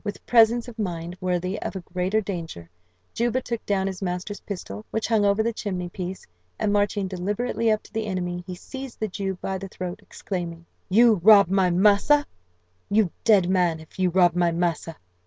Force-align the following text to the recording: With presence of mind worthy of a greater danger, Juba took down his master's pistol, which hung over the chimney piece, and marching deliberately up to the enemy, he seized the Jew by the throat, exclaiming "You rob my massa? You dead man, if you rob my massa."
With 0.03 0.25
presence 0.25 0.67
of 0.67 0.79
mind 0.79 1.15
worthy 1.21 1.61
of 1.61 1.75
a 1.75 1.81
greater 1.81 2.21
danger, 2.21 2.67
Juba 3.13 3.39
took 3.39 3.63
down 3.67 3.85
his 3.85 4.01
master's 4.01 4.39
pistol, 4.39 4.83
which 4.89 5.05
hung 5.07 5.23
over 5.25 5.43
the 5.43 5.53
chimney 5.53 5.89
piece, 5.89 6.25
and 6.57 6.73
marching 6.73 7.07
deliberately 7.07 7.69
up 7.71 7.83
to 7.83 7.93
the 7.93 8.07
enemy, 8.07 8.43
he 8.47 8.55
seized 8.55 8.99
the 8.99 9.07
Jew 9.07 9.35
by 9.43 9.59
the 9.59 9.67
throat, 9.67 9.99
exclaiming 10.01 10.65
"You 10.89 11.21
rob 11.23 11.49
my 11.49 11.69
massa? 11.69 12.25
You 12.89 13.11
dead 13.23 13.47
man, 13.47 13.79
if 13.79 13.99
you 13.99 14.09
rob 14.09 14.33
my 14.35 14.51
massa." 14.51 14.97